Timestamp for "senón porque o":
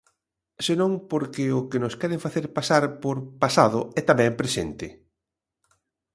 0.65-1.61